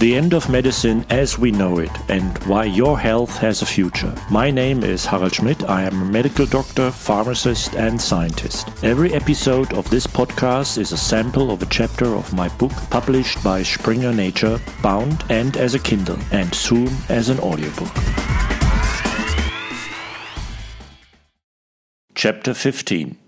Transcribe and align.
The 0.00 0.16
end 0.16 0.32
of 0.32 0.48
medicine 0.48 1.04
as 1.10 1.38
we 1.38 1.50
know 1.50 1.78
it 1.78 1.90
and 2.08 2.38
why 2.44 2.64
your 2.64 2.98
health 2.98 3.36
has 3.36 3.60
a 3.60 3.66
future. 3.66 4.14
My 4.30 4.50
name 4.50 4.82
is 4.82 5.04
Harald 5.04 5.34
Schmidt. 5.34 5.68
I 5.68 5.82
am 5.82 6.00
a 6.00 6.04
medical 6.06 6.46
doctor, 6.46 6.90
pharmacist, 6.90 7.74
and 7.74 8.00
scientist. 8.00 8.66
Every 8.82 9.12
episode 9.12 9.74
of 9.74 9.90
this 9.90 10.06
podcast 10.06 10.78
is 10.78 10.92
a 10.92 10.96
sample 10.96 11.50
of 11.50 11.60
a 11.60 11.66
chapter 11.66 12.06
of 12.14 12.32
my 12.32 12.48
book 12.56 12.72
published 12.88 13.44
by 13.44 13.62
Springer 13.62 14.14
Nature, 14.14 14.58
bound 14.82 15.22
and 15.28 15.58
as 15.58 15.74
a 15.74 15.78
Kindle, 15.78 16.18
and 16.32 16.54
soon 16.54 16.88
as 17.10 17.28
an 17.28 17.38
audiobook. 17.38 17.92
Chapter 22.14 22.54
15 22.54 23.18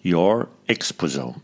Your 0.00 0.48
Exposome 0.70 1.42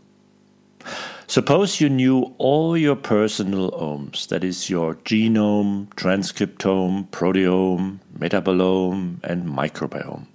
Suppose 1.27 1.81
you 1.81 1.89
knew 1.89 2.35
all 2.37 2.77
your 2.77 2.95
personal 2.95 3.73
omes, 3.73 4.27
that 4.27 4.43
is, 4.43 4.69
your 4.69 4.95
genome, 4.95 5.87
transcriptome, 5.95 7.09
proteome, 7.09 7.99
metabolome, 8.17 9.23
and 9.23 9.47
microbiome. 9.47 10.27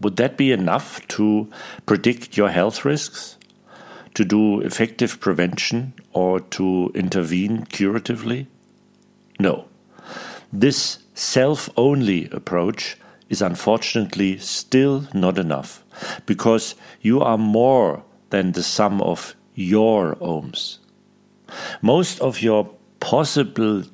Would 0.00 0.16
that 0.16 0.38
be 0.38 0.50
enough 0.50 1.06
to 1.08 1.50
predict 1.84 2.36
your 2.36 2.48
health 2.48 2.84
risks, 2.84 3.36
to 4.14 4.24
do 4.24 4.60
effective 4.62 5.20
prevention, 5.20 5.92
or 6.12 6.40
to 6.40 6.90
intervene 6.94 7.66
curatively? 7.66 8.46
No. 9.38 9.66
This 10.52 10.98
self 11.14 11.68
only 11.76 12.30
approach 12.30 12.96
is 13.28 13.42
unfortunately 13.42 14.38
still 14.38 15.06
not 15.12 15.38
enough 15.38 15.84
because 16.26 16.74
you 17.00 17.20
are 17.20 17.38
more 17.38 18.02
than 18.30 18.52
the 18.52 18.62
sum 18.62 19.00
of 19.02 19.34
your 19.54 20.16
omes. 20.20 20.78
Most 21.80 22.20
of 22.20 22.40
your 22.40 22.70
possible 23.00 23.84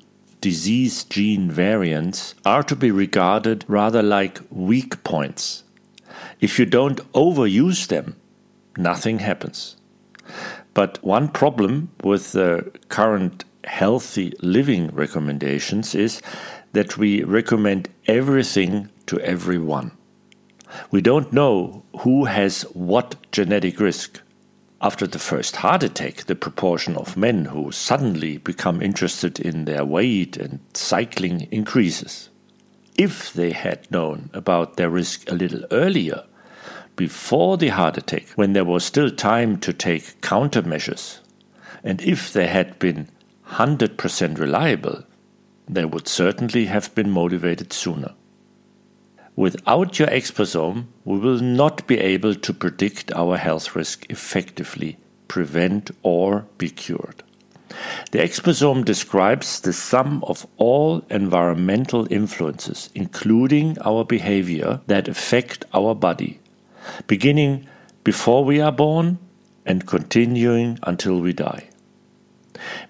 disease 0.41 1.03
gene 1.03 1.51
variants 1.51 2.35
are 2.45 2.63
to 2.63 2.75
be 2.75 2.91
regarded 2.91 3.65
rather 3.67 4.01
like 4.01 4.39
weak 4.49 5.03
points. 5.03 5.63
If 6.39 6.59
you 6.59 6.65
don't 6.65 6.99
overuse 7.13 7.87
them, 7.87 8.15
nothing 8.77 9.19
happens. 9.19 9.75
But 10.73 11.03
one 11.03 11.27
problem 11.27 11.89
with 12.03 12.31
the 12.31 12.71
current 12.87 13.43
healthy 13.65 14.33
living 14.41 14.87
recommendations 14.93 15.93
is 15.93 16.21
that 16.71 16.97
we 16.97 17.23
recommend 17.23 17.89
everything 18.07 18.89
to 19.07 19.19
everyone. 19.19 19.91
We 20.91 21.01
don't 21.01 21.33
know 21.33 21.83
who 21.99 22.25
has 22.25 22.61
what 22.73 23.15
genetic 23.31 23.79
risk. 23.79 24.21
After 24.81 25.05
the 25.05 25.19
first 25.19 25.57
heart 25.57 25.83
attack, 25.83 26.23
the 26.23 26.35
proportion 26.35 26.95
of 26.95 27.17
men 27.17 27.45
who 27.45 27.69
suddenly 27.71 28.37
become 28.37 28.81
interested 28.81 29.37
in 29.37 29.65
their 29.65 29.83
weight 29.83 30.37
and 30.37 30.61
cycling 30.73 31.49
increases. 31.51 32.29
If 32.97 33.33
they 33.33 33.51
had 33.51 33.91
known 33.91 34.29
about 34.33 34.77
their 34.77 34.89
risk 34.89 35.29
a 35.29 35.35
little 35.35 35.65
earlier, 35.71 36.23
before 36.95 37.57
the 37.57 37.69
heart 37.69 37.97
attack, 37.97 38.27
when 38.35 38.53
there 38.53 38.63
was 38.63 38.85
still 38.85 39.09
time 39.09 39.57
to 39.59 39.73
take 39.73 40.21
countermeasures, 40.21 41.19
and 41.83 42.01
if 42.01 42.31
they 42.31 42.47
had 42.47 42.79
been 42.79 43.09
100% 43.49 44.39
reliable, 44.39 45.03
they 45.67 45.83
would 45.83 46.07
certainly 46.07 46.65
have 46.65 46.93
been 46.95 47.09
motivated 47.09 47.73
sooner. 47.73 48.13
Without 49.39 49.97
your 49.97 50.09
exposome, 50.09 50.87
we 51.05 51.17
will 51.17 51.39
not 51.39 51.87
be 51.87 51.97
able 51.97 52.35
to 52.35 52.53
predict 52.53 53.09
our 53.13 53.37
health 53.37 53.73
risk 53.73 54.05
effectively, 54.09 54.97
prevent, 55.29 55.91
or 56.03 56.45
be 56.57 56.69
cured. 56.69 57.23
The 58.11 58.19
exposome 58.19 58.83
describes 58.83 59.61
the 59.61 59.71
sum 59.71 60.25
of 60.25 60.45
all 60.57 61.05
environmental 61.09 62.05
influences, 62.11 62.89
including 62.93 63.77
our 63.79 64.03
behavior, 64.03 64.81
that 64.87 65.07
affect 65.07 65.63
our 65.73 65.95
body, 65.95 66.41
beginning 67.07 67.65
before 68.03 68.43
we 68.43 68.59
are 68.59 68.73
born 68.73 69.19
and 69.65 69.87
continuing 69.87 70.79
until 70.83 71.21
we 71.21 71.31
die. 71.31 71.69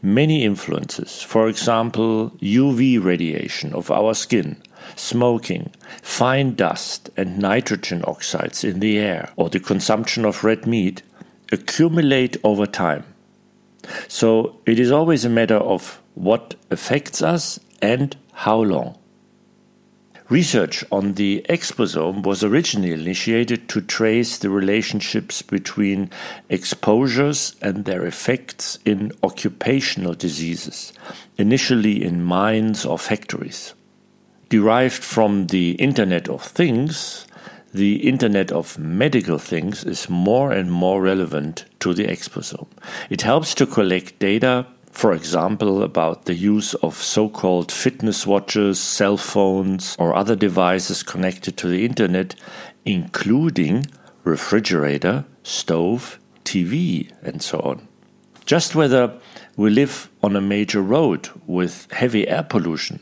Many 0.01 0.43
influences, 0.43 1.21
for 1.21 1.47
example, 1.47 2.31
UV 2.41 3.03
radiation 3.03 3.71
of 3.75 3.91
our 3.91 4.15
skin, 4.15 4.63
smoking, 4.95 5.71
fine 6.01 6.55
dust, 6.55 7.09
and 7.17 7.39
nitrogen 7.39 8.03
oxides 8.05 8.63
in 8.63 8.79
the 8.79 8.97
air, 8.97 9.31
or 9.35 9.49
the 9.49 9.59
consumption 9.59 10.25
of 10.25 10.43
red 10.43 10.65
meat, 10.65 11.01
accumulate 11.51 12.37
over 12.43 12.65
time. 12.65 13.03
So 14.07 14.59
it 14.65 14.79
is 14.79 14.91
always 14.91 15.25
a 15.25 15.29
matter 15.29 15.57
of 15.57 16.01
what 16.15 16.55
affects 16.69 17.21
us 17.21 17.59
and 17.81 18.15
how 18.33 18.61
long. 18.61 18.97
Research 20.29 20.83
on 20.91 21.13
the 21.13 21.43
exposome 21.49 22.21
was 22.21 22.43
originally 22.43 22.91
initiated 22.91 23.67
to 23.69 23.81
trace 23.81 24.37
the 24.37 24.51
relationships 24.51 25.41
between 25.41 26.11
exposures 26.49 27.55
and 27.63 27.85
their 27.85 28.05
effects 28.05 28.77
in 28.85 29.11
occupational 29.23 30.13
diseases, 30.13 30.93
initially 31.39 32.03
in 32.03 32.23
mines 32.23 32.85
or 32.85 32.99
factories. 32.99 33.73
Derived 34.49 35.03
from 35.03 35.47
the 35.47 35.71
Internet 35.73 36.27
of 36.27 36.41
Things, 36.43 37.27
the 37.71 38.07
Internet 38.07 38.51
of 38.51 38.79
Medical 38.79 39.37
Things 39.37 39.83
is 39.83 40.09
more 40.09 40.51
and 40.51 40.71
more 40.71 41.03
relevant 41.03 41.65
to 41.81 41.93
the 41.93 42.05
exposome. 42.05 42.67
It 43.11 43.21
helps 43.21 43.53
to 43.55 43.67
collect 43.67 44.17
data 44.17 44.65
for 44.91 45.13
example, 45.13 45.83
about 45.83 46.25
the 46.25 46.33
use 46.33 46.73
of 46.75 46.95
so 46.95 47.29
called 47.29 47.71
fitness 47.71 48.27
watches, 48.27 48.79
cell 48.79 49.15
phones, 49.17 49.95
or 49.97 50.13
other 50.13 50.35
devices 50.35 51.03
connected 51.03 51.55
to 51.57 51.67
the 51.67 51.85
internet, 51.85 52.35
including 52.85 53.85
refrigerator, 54.23 55.23
stove, 55.43 56.19
TV, 56.43 57.11
and 57.21 57.41
so 57.41 57.59
on. 57.59 57.87
Just 58.45 58.75
whether 58.75 59.13
we 59.55 59.69
live 59.69 60.09
on 60.21 60.35
a 60.35 60.41
major 60.41 60.81
road 60.81 61.29
with 61.45 61.89
heavy 61.91 62.27
air 62.27 62.43
pollution 62.43 62.99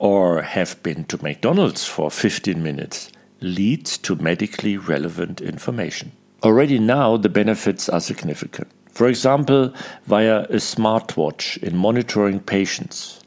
or 0.00 0.40
have 0.40 0.82
been 0.82 1.04
to 1.04 1.22
McDonald's 1.22 1.84
for 1.84 2.10
15 2.10 2.60
minutes 2.62 3.12
leads 3.42 3.98
to 3.98 4.16
medically 4.16 4.76
relevant 4.76 5.40
information. 5.42 6.10
Already 6.42 6.78
now, 6.78 7.18
the 7.18 7.28
benefits 7.28 7.86
are 7.88 8.00
significant. 8.00 8.68
For 8.90 9.08
example, 9.08 9.74
via 10.06 10.44
a 10.44 10.56
smartwatch 10.56 11.62
in 11.62 11.76
monitoring 11.76 12.40
patients, 12.40 13.20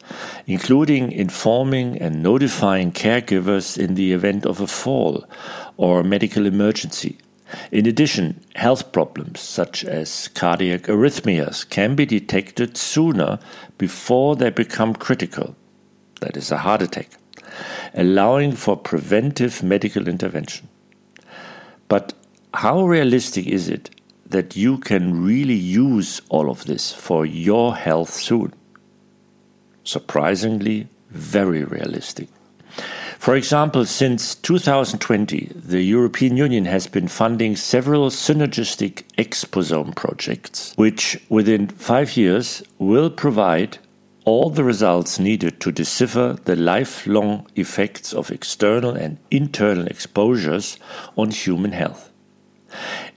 including 0.48 1.12
informing 1.12 2.00
and 2.00 2.24
notifying 2.24 2.92
caregivers 2.92 3.78
in 3.78 3.94
the 3.94 4.12
event 4.12 4.46
of 4.46 4.60
a 4.60 4.68
fall 4.68 5.26
or 5.78 6.04
medical 6.04 6.48
emergency. 6.48 7.20
In 7.72 7.86
addition, 7.86 8.44
health 8.56 8.92
problems 8.92 9.40
such 9.40 9.86
as 9.86 10.28
cardiac 10.30 10.84
arrhythmias 10.84 11.70
can 11.70 11.96
be 11.96 12.08
detected 12.08 12.78
sooner 12.78 13.38
before 13.78 14.36
they 14.36 14.50
become 14.50 14.96
critical, 14.96 15.56
that 16.24 16.38
is, 16.38 16.52
a 16.52 16.58
heart 16.58 16.82
attack, 16.82 17.10
allowing 17.94 18.54
for 18.54 18.76
preventive 18.76 19.62
medical 19.64 20.08
intervention. 20.08 20.68
But 21.88 22.14
how 22.54 22.86
realistic 22.86 23.48
is 23.48 23.70
it 23.70 23.90
that 24.34 24.56
you 24.56 24.80
can 24.80 25.24
really 25.24 25.54
use 25.54 26.20
all 26.30 26.50
of 26.50 26.66
this 26.66 26.92
for 26.92 27.26
your 27.26 27.76
health 27.76 28.10
soon. 28.10 28.52
Surprisingly, 29.84 30.88
very 31.12 31.64
realistic. 31.64 32.28
For 33.20 33.36
example, 33.36 33.86
since 33.86 34.36
2020, 34.36 35.52
the 35.56 35.84
European 35.84 36.36
Union 36.36 36.66
has 36.66 36.88
been 36.88 37.08
funding 37.08 37.56
several 37.56 38.10
synergistic 38.10 39.04
exposome 39.18 39.96
projects, 39.96 40.74
which 40.76 41.22
within 41.30 41.68
five 41.68 42.18
years 42.18 42.64
will 42.80 43.12
provide 43.12 43.78
all 44.26 44.50
the 44.50 44.64
results 44.64 45.20
needed 45.20 45.60
to 45.60 45.72
decipher 45.72 46.38
the 46.46 46.56
lifelong 46.56 47.48
effects 47.56 48.14
of 48.14 48.32
external 48.32 48.92
and 48.92 49.18
internal 49.30 49.88
exposures 49.88 50.78
on 51.18 51.32
human 51.32 51.72
health. 51.72 52.10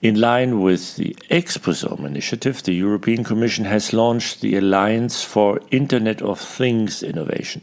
In 0.02 0.20
line 0.20 0.60
with 0.60 0.96
the 0.96 1.16
Exposome 1.30 2.04
initiative, 2.04 2.62
the 2.62 2.74
European 2.74 3.24
Commission 3.24 3.64
has 3.64 3.92
launched 3.92 4.40
the 4.40 4.56
Alliance 4.56 5.24
for 5.24 5.60
Internet 5.70 6.20
of 6.20 6.38
Things 6.38 7.02
Innovation, 7.02 7.62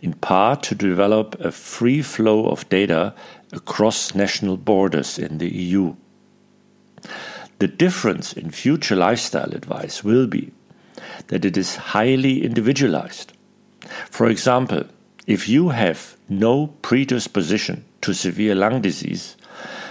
in 0.00 0.12
part 0.12 0.62
to 0.64 0.74
develop 0.74 1.34
a 1.40 1.50
free 1.50 2.02
flow 2.02 2.46
of 2.46 2.68
data 2.68 3.14
across 3.52 4.14
national 4.14 4.56
borders 4.56 5.18
in 5.18 5.38
the 5.38 5.48
EU. 5.48 5.96
The 7.58 7.68
difference 7.68 8.32
in 8.32 8.50
future 8.50 8.96
lifestyle 8.96 9.52
advice 9.52 10.04
will 10.04 10.26
be 10.26 10.52
that 11.28 11.44
it 11.44 11.56
is 11.56 11.76
highly 11.76 12.44
individualized. 12.44 13.32
For 14.10 14.28
example, 14.28 14.84
if 15.26 15.48
you 15.48 15.70
have 15.70 16.16
no 16.28 16.68
predisposition 16.82 17.84
to 18.02 18.14
severe 18.14 18.54
lung 18.54 18.80
disease, 18.80 19.36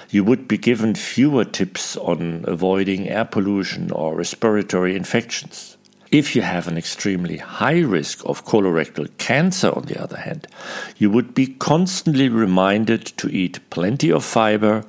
you 0.09 0.23
would 0.23 0.47
be 0.47 0.57
given 0.57 0.95
fewer 0.95 1.43
tips 1.43 1.97
on 1.97 2.45
avoiding 2.47 3.09
air 3.09 3.25
pollution 3.25 3.91
or 3.91 4.15
respiratory 4.15 4.95
infections. 4.95 5.77
If 6.11 6.35
you 6.35 6.43
have 6.43 6.67
an 6.67 6.77
extremely 6.77 7.37
high 7.37 7.79
risk 7.79 8.23
of 8.25 8.45
colorectal 8.45 9.09
cancer, 9.17 9.71
on 9.75 9.83
the 9.83 10.01
other 10.01 10.17
hand, 10.17 10.47
you 10.97 11.09
would 11.09 11.33
be 11.33 11.47
constantly 11.47 12.29
reminded 12.29 13.05
to 13.17 13.27
eat 13.29 13.69
plenty 13.69 14.11
of 14.11 14.23
fiber 14.23 14.85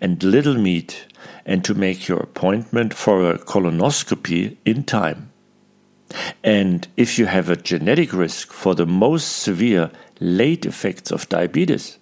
and 0.00 0.22
little 0.22 0.54
meat 0.54 1.06
and 1.44 1.64
to 1.64 1.74
make 1.74 2.06
your 2.06 2.20
appointment 2.20 2.94
for 2.94 3.30
a 3.30 3.38
colonoscopy 3.38 4.58
in 4.64 4.84
time. 4.84 5.32
And 6.42 6.88
if 6.96 7.18
you 7.18 7.26
have 7.26 7.50
a 7.50 7.56
genetic 7.56 8.12
risk 8.12 8.52
for 8.52 8.74
the 8.74 8.86
most 8.86 9.38
severe 9.38 9.90
late 10.20 10.64
effects 10.64 11.10
of 11.10 11.28
diabetes, 11.28 11.98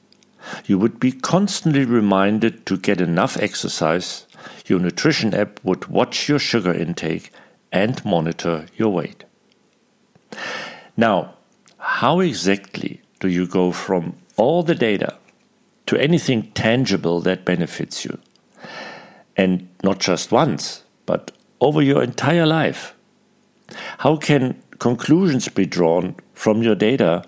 you 0.66 0.78
would 0.78 1.00
be 1.00 1.12
constantly 1.12 1.84
reminded 1.84 2.66
to 2.66 2.76
get 2.76 3.00
enough 3.00 3.36
exercise. 3.36 4.26
Your 4.66 4.78
nutrition 4.78 5.34
app 5.34 5.60
would 5.64 5.86
watch 5.86 6.28
your 6.28 6.38
sugar 6.38 6.72
intake 6.72 7.32
and 7.72 8.04
monitor 8.04 8.66
your 8.76 8.90
weight. 8.90 9.24
Now, 10.96 11.34
how 11.78 12.20
exactly 12.20 13.02
do 13.20 13.28
you 13.28 13.46
go 13.46 13.72
from 13.72 14.16
all 14.36 14.62
the 14.62 14.74
data 14.74 15.18
to 15.86 15.96
anything 15.96 16.50
tangible 16.52 17.20
that 17.20 17.44
benefits 17.44 18.04
you? 18.04 18.18
And 19.36 19.68
not 19.82 19.98
just 19.98 20.32
once, 20.32 20.84
but 21.04 21.32
over 21.60 21.82
your 21.82 22.02
entire 22.02 22.46
life. 22.46 22.95
How 23.98 24.16
can 24.16 24.62
conclusions 24.78 25.48
be 25.48 25.66
drawn 25.66 26.16
from 26.34 26.62
your 26.62 26.74
data 26.74 27.24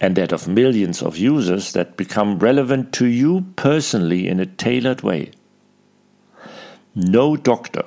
and 0.00 0.16
that 0.16 0.32
of 0.32 0.48
millions 0.48 1.02
of 1.02 1.16
users 1.16 1.72
that 1.72 1.96
become 1.96 2.38
relevant 2.38 2.92
to 2.94 3.06
you 3.06 3.46
personally 3.56 4.28
in 4.28 4.40
a 4.40 4.46
tailored 4.46 5.02
way? 5.02 5.30
No 6.94 7.36
doctor 7.36 7.84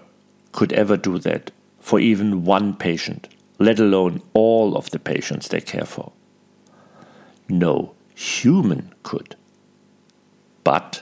could 0.52 0.74
ever 0.74 0.98
do 0.98 1.18
that 1.20 1.52
for 1.80 2.00
even 2.00 2.46
one 2.46 2.76
patient, 2.76 3.28
let 3.58 3.80
alone 3.80 4.22
all 4.34 4.78
of 4.78 4.92
the 4.92 5.00
patients 5.00 5.48
they 5.48 5.62
care 5.62 5.86
for. 5.86 6.12
No 7.48 7.94
human 8.16 8.94
could. 9.04 9.36
But 10.64 11.02